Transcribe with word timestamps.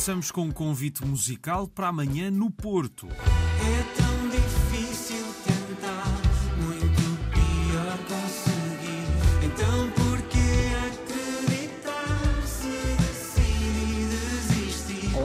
começamos 0.00 0.30
com 0.30 0.44
um 0.44 0.50
convite 0.50 1.04
musical 1.04 1.68
para 1.68 1.88
amanhã 1.88 2.30
no 2.30 2.50
Porto. 2.50 3.06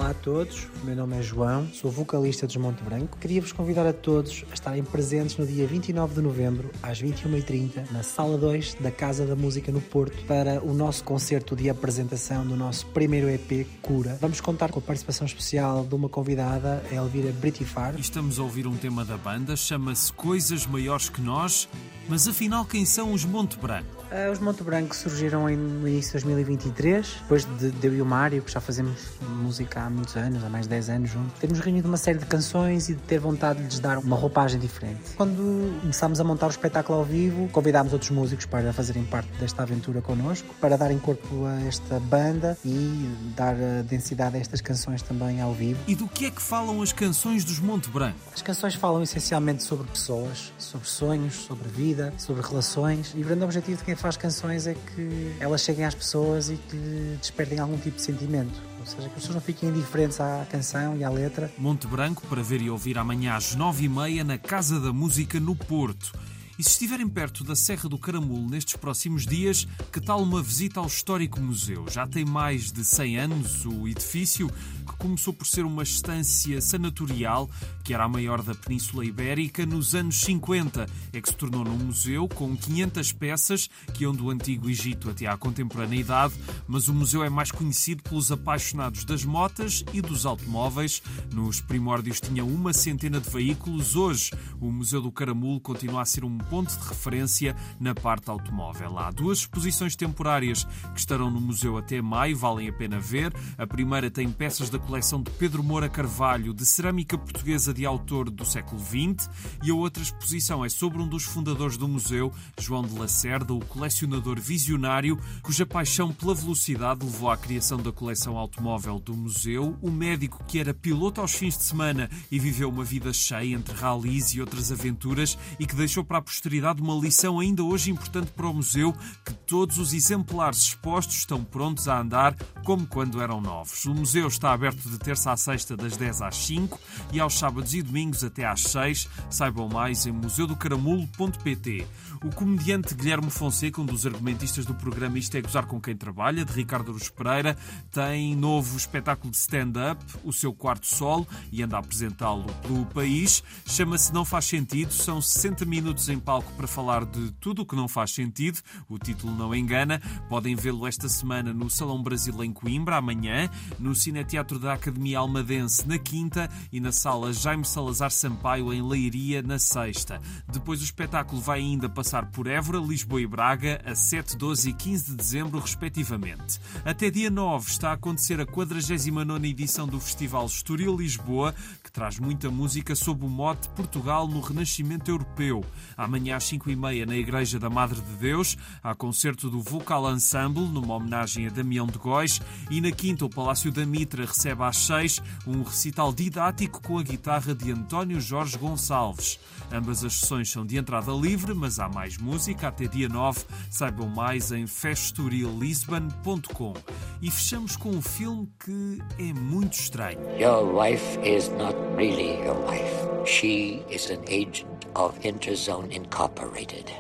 Olá 0.06 0.12
a 0.12 0.22
todos, 0.22 0.68
o 0.84 0.86
meu 0.86 0.96
nome 0.96 1.18
é 1.18 1.22
João, 1.24 1.68
sou 1.74 1.90
vocalista 1.90 2.46
dos 2.46 2.56
Monte 2.58 2.84
Branco. 2.84 3.18
Queria-vos 3.18 3.52
convidar 3.52 3.88
a 3.88 3.92
todos 3.92 4.46
a 4.52 4.54
estarem 4.54 4.84
presentes 4.84 5.36
no 5.36 5.48
dia 5.48 5.66
29 5.66 6.14
de 6.14 6.22
novembro, 6.22 6.70
às 6.84 7.02
21h30, 7.02 7.90
na 7.90 8.04
Sala 8.04 8.38
2 8.38 8.76
da 8.76 8.92
Casa 8.92 9.26
da 9.26 9.36
Música 9.36 9.72
no 9.72 9.82
Porto, 9.82 10.24
para 10.28 10.64
o 10.64 10.76
nosso 10.76 11.04
concerto 11.04 11.56
de 11.56 11.72
apresentação 11.72 12.46
do 12.46 12.56
nosso 12.56 12.86
primeiro 12.88 13.28
EP, 13.28 13.66
Cura. 13.82 14.16
Vamos 14.22 14.40
contar 14.40 14.70
com 14.70 14.78
a 14.78 14.82
participação 14.84 15.26
especial 15.26 15.84
de 15.84 15.96
uma 15.96 16.08
convidada, 16.08 16.84
a 16.92 16.94
Elvira 16.94 17.32
Britifar. 17.32 17.96
E 17.98 18.02
estamos 18.02 18.38
a 18.38 18.44
ouvir 18.44 18.68
um 18.68 18.78
tema 18.78 19.04
da 19.04 19.18
banda, 19.18 19.56
chama-se 19.56 20.14
Coisas 20.14 20.68
Maiores 20.68 21.10
que 21.10 21.20
Nós, 21.20 21.68
mas 22.08 22.28
afinal 22.28 22.64
quem 22.64 22.86
são 22.86 23.12
os 23.12 23.26
Monte 23.26 23.58
Branco? 23.58 24.06
Uh, 24.12 24.32
os 24.32 24.38
Monte 24.38 24.62
Branco 24.62 24.96
surgiram 24.96 25.50
em, 25.50 25.58
no 25.58 25.88
início 25.88 26.20
de 26.20 26.24
2023, 26.26 27.18
depois 27.24 27.46
de, 27.58 27.72
de 27.72 27.88
eu 27.88 27.96
e 27.96 28.02
o 28.04 28.06
Mário, 28.06 28.44
que 28.44 28.52
já 28.52 28.62
fazemos 28.62 29.10
música 29.28 29.82
há 29.82 29.90
muitos 29.96 30.16
anos, 30.16 30.44
há 30.44 30.50
mais 30.50 30.66
de 30.66 30.70
10 30.70 30.90
anos 30.90 31.10
juntos. 31.10 31.40
Temos 31.40 31.60
reunido 31.60 31.88
uma 31.88 31.98
série 31.98 32.20
de 32.20 32.26
canções 32.26 32.90
e 32.90 32.94
de 32.94 33.02
ter 33.02 33.20
vontade 33.20 33.60
de 33.60 33.66
lhes 33.66 33.80
dar 33.80 33.98
uma 33.98 34.16
roupagem 34.16 34.60
diferente. 34.60 35.02
Quando 35.16 35.80
começámos 35.82 36.20
a 36.20 36.24
montar 36.24 36.48
o 36.48 36.50
espetáculo 36.50 37.00
ao 37.00 37.06
vivo, 37.06 37.48
convidámos 37.50 37.94
outros 37.94 38.12
músicos 38.12 38.46
para 38.46 38.72
fazerem 38.74 39.04
parte 39.06 39.30
desta 39.40 39.64
aventura 39.64 40.02
connosco, 40.02 40.54
para 40.60 40.78
darem 40.78 41.00
corpo 41.00 41.46
a 41.46 41.62
esta 41.62 42.00
banda 42.00 42.58
e 42.64 43.10
dar 43.36 43.56
a 43.56 43.82
densidade 43.82 44.38
a 44.38 44.40
estas 44.40 44.62
canções 44.62 45.02
também 45.02 45.42
ao 45.42 45.54
vivo. 45.54 45.80
E 45.88 45.96
do 45.96 46.08
que 46.08 46.26
é 46.26 46.32
que 46.32 46.42
falam 46.42 46.82
as 46.82 46.92
canções 46.92 47.44
dos 47.44 47.60
Monte 47.60 47.90
Branco? 47.90 48.18
As 48.34 48.42
canções 48.42 48.76
falam 48.76 49.02
essencialmente 49.02 49.64
sobre 49.64 49.88
pessoas, 49.88 50.52
sobre 50.58 50.88
sonhos, 50.88 51.34
sobre 51.34 51.70
vida, 51.70 52.14
sobre 52.18 52.42
relações 52.42 53.14
e 53.16 53.22
o 53.22 53.26
grande 53.26 53.44
objetivo 53.44 53.78
de 53.78 53.84
quem 53.84 53.96
faz 53.96 54.18
canções 54.18 54.68
é 54.68 54.74
que 54.74 55.36
elas 55.40 55.62
cheguem 55.62 55.86
às 55.86 55.96
pessoas 55.96 56.50
e 56.50 56.56
que 56.56 57.18
despertem 57.20 57.60
algum 57.60 57.78
tipo 57.78 57.96
de 57.96 58.02
sentimento. 58.02 58.75
Ou 58.86 58.92
seja, 58.92 59.02
que 59.02 59.08
as 59.08 59.14
pessoas 59.14 59.34
não 59.34 59.42
fiquem 59.42 59.70
indiferentes 59.70 60.22
à 60.22 60.46
canção 60.50 60.96
e 60.96 61.04
à 61.04 61.10
letra. 61.10 61.52
Monte 61.58 61.88
Branco 61.88 62.22
para 62.28 62.44
ver 62.44 62.62
e 62.62 62.70
ouvir 62.70 63.00
amanhã 63.00 63.34
às 63.34 63.56
nove 63.56 63.86
e 63.86 63.90
meia 63.90 64.24
na 64.24 64.38
Casa 64.38 64.80
da 64.80 64.94
Música 64.94 65.40
no 65.40 65.56
Porto. 65.56 66.12
E 66.58 66.64
se 66.64 66.70
estiverem 66.70 67.10
perto 67.10 67.44
da 67.44 67.54
Serra 67.54 67.90
do 67.90 67.98
Caramulo 67.98 68.50
nestes 68.50 68.78
próximos 68.78 69.26
dias, 69.26 69.68
que 69.92 70.00
tal 70.00 70.24
uma 70.24 70.42
visita 70.42 70.80
ao 70.80 70.88
histórico 70.88 71.42
museu? 71.42 71.86
Já 71.90 72.08
tem 72.08 72.24
mais 72.24 72.72
de 72.72 72.86
100 72.86 73.18
anos 73.18 73.66
o 73.66 73.86
edifício, 73.90 74.50
que 74.86 74.96
começou 74.98 75.34
por 75.34 75.46
ser 75.46 75.66
uma 75.66 75.84
estância 75.84 76.62
sanatorial, 76.62 77.50
que 77.84 77.94
era 77.94 78.06
a 78.06 78.08
maior 78.08 78.42
da 78.42 78.56
Península 78.56 79.04
Ibérica, 79.04 79.66
nos 79.66 79.94
anos 79.94 80.22
50. 80.22 80.86
É 81.12 81.20
que 81.20 81.28
se 81.28 81.36
tornou 81.36 81.66
num 81.66 81.78
museu 81.78 82.26
com 82.30 82.56
500 82.56 83.12
peças, 83.12 83.70
que 83.94 84.04
iam 84.04 84.14
do 84.14 84.30
Antigo 84.30 84.70
Egito 84.70 85.10
até 85.10 85.28
à 85.28 85.36
contemporaneidade, 85.36 86.36
mas 86.66 86.88
o 86.88 86.94
museu 86.94 87.22
é 87.22 87.30
mais 87.30 87.52
conhecido 87.52 88.02
pelos 88.02 88.32
apaixonados 88.32 89.04
das 89.04 89.26
motas 89.26 89.84
e 89.92 90.00
dos 90.02 90.26
automóveis. 90.26 91.02
Nos 91.34 91.60
primórdios 91.60 92.22
tinha 92.22 92.46
uma 92.46 92.72
centena 92.72 93.20
de 93.20 93.30
veículos. 93.30 93.98
Hoje, 93.98 94.32
o 94.62 94.72
Museu 94.72 95.02
do 95.02 95.12
Caramulo 95.12 95.60
continua 95.60 96.02
a 96.02 96.06
ser 96.06 96.24
um 96.24 96.45
ponto 96.50 96.78
de 96.78 96.88
referência 96.88 97.56
na 97.80 97.94
parte 97.94 98.30
automóvel. 98.30 98.98
Há 98.98 99.12
duas 99.12 99.40
exposições 99.40 99.96
temporárias 99.96 100.64
que 100.94 101.00
estarão 101.00 101.30
no 101.30 101.42
museu 101.42 101.78
até 101.78 102.02
maio, 102.02 102.38
valem 102.38 102.70
a 102.70 102.74
pena 102.74 103.00
ver. 103.00 103.34
A 103.58 103.68
primeira 103.68 104.10
tem 104.10 104.30
peças 104.32 104.70
da 104.70 104.80
coleção 104.80 105.22
de 105.22 105.32
Pedro 105.32 105.64
Moura 105.64 105.90
Carvalho, 105.90 106.54
de 106.54 106.66
cerâmica 106.66 107.18
portuguesa 107.18 107.74
de 107.74 107.86
autor 107.86 108.30
do 108.30 108.46
século 108.46 108.82
XX, 108.82 109.30
e 109.64 109.72
a 109.72 109.76
outra 109.76 110.04
exposição 110.04 110.64
é 110.64 110.70
sobre 110.70 111.02
um 111.02 111.08
dos 111.08 111.24
fundadores 111.24 111.78
do 111.78 111.88
museu, 111.88 112.32
João 112.60 112.84
de 112.84 112.98
Lacerda, 112.98 113.54
o 113.54 113.64
colecionador 113.66 114.40
visionário, 114.40 115.20
cuja 115.42 115.66
paixão 115.66 116.14
pela 116.14 116.34
velocidade 116.34 117.06
levou 117.06 117.30
à 117.30 117.38
criação 117.38 117.78
da 117.78 117.92
coleção 117.92 118.38
automóvel 118.38 119.00
do 119.00 119.16
museu, 119.16 119.78
o 119.82 119.92
médico 119.92 120.44
que 120.48 120.60
era 120.60 120.74
piloto 120.74 121.22
aos 121.22 121.34
fins 121.34 121.58
de 121.58 121.64
semana 121.64 122.10
e 122.32 122.40
viveu 122.40 122.70
uma 122.70 122.84
vida 122.84 123.12
cheia 123.14 123.56
entre 123.56 123.76
ralis 123.76 124.34
e 124.34 124.42
outras 124.42 124.72
aventuras 124.72 125.38
e 125.60 125.66
que 125.66 125.76
deixou 125.76 126.04
para 126.04 126.18
a 126.18 126.22
posteridade 126.36 126.82
uma 126.82 126.96
lição 126.96 127.40
ainda 127.40 127.64
hoje 127.64 127.90
importante 127.90 128.30
para 128.32 128.48
o 128.48 128.54
museu, 128.54 128.94
que 129.24 129.34
todos 129.48 129.78
os 129.78 129.94
exemplares 129.94 130.60
expostos 130.60 131.16
estão 131.18 131.42
prontos 131.42 131.88
a 131.88 132.02
andar 132.02 132.36
como 132.66 132.86
quando 132.86 133.22
eram 133.22 133.40
novos. 133.40 133.86
O 133.86 133.94
museu 133.94 134.28
está 134.28 134.52
aberto 134.52 134.90
de 134.90 134.98
terça 135.00 135.32
à 135.32 135.38
sexta 135.38 135.78
das 135.78 135.96
10 135.96 136.22
às 136.22 136.36
5 136.36 136.80
e 137.14 137.20
aos 137.22 137.38
sábados 137.40 137.74
e 137.74 137.82
domingos 137.82 138.24
até 138.24 138.46
às 138.46 138.64
6. 138.64 139.08
Saibam 139.30 139.70
mais 139.70 140.06
em 140.06 140.12
museudocaramulo.pt. 140.12 141.88
O 142.24 142.30
comediante 142.34 142.96
Guilherme 142.96 143.30
Fonseca, 143.30 143.80
um 143.80 143.86
dos 143.86 144.06
argumentistas 144.06 144.66
do 144.66 144.74
programa 144.74 145.20
Isto 145.20 145.38
é 145.38 145.42
Gozar 145.42 145.68
com 145.68 145.80
Quem 145.80 145.96
Trabalha, 145.96 146.44
de 146.44 146.52
Ricardo 146.52 146.92
Aruz 146.92 147.08
Pereira, 147.08 147.56
tem 147.92 148.36
novo 148.36 148.76
espetáculo 148.76 149.32
de 149.32 149.38
stand-up, 149.38 150.04
o 150.24 150.34
seu 150.34 150.54
quarto 150.54 150.88
solo, 150.88 151.28
e 151.52 151.62
anda 151.62 151.76
a 151.76 151.80
apresentá-lo 151.80 152.46
pelo 152.64 152.86
país. 152.88 153.44
Chama-se 153.66 154.12
Não 154.12 154.26
Faz 154.26 154.46
Sentido, 154.46 154.92
são 154.92 155.22
60 155.22 155.66
minutos 155.66 156.10
em 156.10 156.20
palco 156.26 156.52
para 156.54 156.66
falar 156.66 157.06
de 157.06 157.32
tudo 157.34 157.62
o 157.62 157.66
que 157.66 157.76
não 157.76 157.88
faz 157.88 158.10
sentido, 158.12 158.60
o 158.90 158.98
título 158.98 159.36
não 159.36 159.54
engana. 159.54 160.02
Podem 160.28 160.56
vê-lo 160.56 160.88
esta 160.88 161.08
semana 161.08 161.54
no 161.54 161.70
Salão 161.70 162.02
Brasil 162.02 162.44
em 162.44 162.52
Coimbra, 162.52 162.98
amanhã, 162.98 163.48
no 163.78 163.94
Cineteatro 163.94 164.58
da 164.58 164.74
Academia 164.74 165.20
Almadense 165.20 165.88
na 165.88 166.00
quinta 166.00 166.50
e 166.72 166.80
na 166.80 166.92
Sala 166.92 167.32
Jaime 167.32 167.64
Salazar 167.64 168.10
Sampaio 168.10 168.74
em 168.74 168.82
Leiria 168.82 169.44
na 169.44 169.60
sexta. 169.60 170.20
Depois 170.52 170.82
o 170.82 170.84
espetáculo 170.84 171.40
vai 171.40 171.60
ainda 171.60 171.88
passar 171.88 172.26
por 172.32 172.48
Évora, 172.48 172.80
Lisboa 172.80 173.22
e 173.22 173.28
Braga 173.28 173.80
a 173.86 173.94
7, 173.94 174.36
12 174.36 174.72
e 174.72 174.74
15 174.74 175.12
de 175.12 175.16
dezembro, 175.16 175.60
respectivamente. 175.60 176.60
Até 176.84 177.12
dia 177.12 177.30
9 177.30 177.70
está 177.70 177.92
a 177.92 177.94
acontecer 177.94 178.42
a 178.42 178.48
49 178.48 179.48
edição 179.48 179.88
do 179.88 180.00
Festival 180.00 180.48
Estoril 180.48 180.98
Lisboa, 180.98 181.54
que 181.84 181.92
traz 181.92 182.18
muita 182.18 182.50
música 182.50 182.96
sob 182.96 183.24
o 183.24 183.30
mote 183.30 183.70
Portugal 183.70 184.28
no 184.28 184.42
Renascimento 184.42 185.12
Europeu. 185.12 185.64
Amanhã 185.96 186.15
às 186.34 186.44
5 186.46 186.70
e 186.70 186.76
meia 186.76 187.06
na 187.06 187.16
Igreja 187.16 187.60
da 187.60 187.70
Madre 187.70 188.02
de 188.02 188.16
Deus, 188.18 188.58
há 188.84 188.96
concerto 188.96 189.50
do 189.50 189.62
Vocal 189.62 190.12
Ensemble, 190.12 190.68
numa 190.68 190.96
homenagem 190.96 191.48
a 191.48 191.50
Damião 191.50 191.88
de 191.88 191.98
Góis, 191.98 192.42
e 192.70 192.82
na 192.82 192.92
quinta 192.92 193.24
o 193.26 193.30
Palácio 193.30 193.72
da 193.72 193.86
Mitra 193.86 194.26
recebe 194.26 194.64
às 194.64 194.78
6 194.78 195.22
um 195.46 195.64
recital 195.64 196.14
didático 196.14 196.82
com 196.82 196.98
a 196.98 197.04
guitarra 197.04 197.54
de 197.54 197.72
António 197.72 198.20
Jorge 198.20 198.58
Gonçalves. 198.58 199.40
Ambas 199.72 200.04
as 200.04 200.20
sessões 200.20 200.50
são 200.50 200.66
de 200.66 200.78
entrada 200.78 201.12
livre, 201.12 201.54
mas 201.54 201.80
há 201.80 201.88
mais 201.90 202.18
música 202.18 202.68
até 202.68 202.88
dia 202.88 203.08
9. 203.10 203.42
Saibam 203.70 204.08
mais 204.08 204.52
em 204.52 204.66
festorillisbon.com. 204.68 206.74
E 207.22 207.32
fechamos 207.32 207.76
com 207.76 207.90
um 207.90 208.02
filme 208.02 208.50
que 208.64 209.00
é 209.20 209.34
muito 209.34 209.74
estranho. 209.74 210.20
Your 210.40 210.64
wife 210.74 211.20
is 211.24 211.50
not 211.50 211.76
really 211.98 212.40
your 212.44 212.58
wife. 212.68 213.05
She 213.26 213.84
is 213.90 214.12
an 214.12 214.24
agent 214.28 214.86
of 214.96 215.20
Interzone 215.22 215.92
Incorporated. 215.92 216.92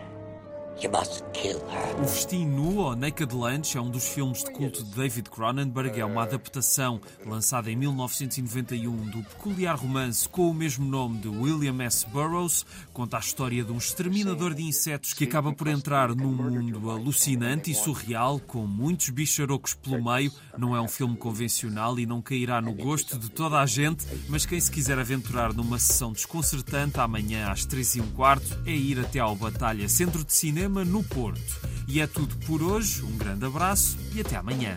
You 0.81 0.91
must 0.91 1.23
kill 1.31 1.57
her. 1.69 2.01
O 2.01 2.05
Vestir 2.05 2.45
Nu 2.45 2.79
ou 2.79 2.95
Naked 2.97 3.33
Lunch 3.33 3.77
é 3.77 3.81
um 3.81 3.89
dos 3.89 4.09
filmes 4.09 4.43
de 4.43 4.51
culto 4.51 4.83
de 4.83 4.93
David 4.93 5.29
Cronenberg. 5.29 5.97
É 6.01 6.03
uma 6.05 6.23
adaptação 6.23 6.99
lançada 7.25 7.71
em 7.71 7.77
1991 7.77 9.09
do 9.09 9.23
peculiar 9.23 9.77
romance 9.77 10.27
com 10.27 10.49
o 10.49 10.53
mesmo 10.53 10.85
nome 10.85 11.19
de 11.19 11.29
William 11.29 11.81
S. 11.81 12.05
Burroughs. 12.07 12.65
Conta 12.91 13.15
a 13.15 13.19
história 13.21 13.63
de 13.63 13.71
um 13.71 13.77
exterminador 13.77 14.53
de 14.53 14.63
insetos 14.63 15.13
que 15.13 15.23
acaba 15.23 15.53
por 15.53 15.67
entrar 15.67 16.13
num 16.13 16.33
mundo 16.33 16.91
alucinante 16.91 17.71
e 17.71 17.75
surreal, 17.75 18.37
com 18.39 18.67
muitos 18.67 19.09
bicharocos 19.09 19.73
pelo 19.75 20.03
meio. 20.03 20.29
Não 20.57 20.75
é 20.75 20.81
um 20.81 20.89
filme 20.89 21.15
convencional 21.15 21.97
e 21.97 22.05
não 22.05 22.21
cairá 22.21 22.61
no 22.61 22.73
gosto 22.73 23.17
de 23.17 23.29
toda 23.29 23.59
a 23.61 23.65
gente, 23.65 24.05
mas 24.27 24.45
quem 24.45 24.59
se 24.59 24.69
quiser 24.69 24.99
aventurar 24.99 25.53
numa 25.53 25.79
sessão 25.79 26.11
desconcertante 26.11 26.99
amanhã 26.99 27.49
às 27.49 27.63
3 27.63 27.95
e 27.95 28.01
um 28.01 28.11
quarto 28.11 28.59
é 28.65 28.71
ir 28.71 28.99
até 28.99 29.19
ao 29.19 29.35
Batalha 29.37 29.87
Centro 29.87 30.23
de 30.25 30.33
Cinema 30.65 30.83
no 30.83 31.03
Porto. 31.03 31.61
E 31.87 32.01
é 32.01 32.07
tudo 32.07 32.35
por 32.47 32.63
hoje, 32.63 33.03
um 33.03 33.15
grande 33.17 33.45
abraço 33.45 33.95
e 34.15 34.21
até 34.21 34.35
amanhã. 34.35 34.73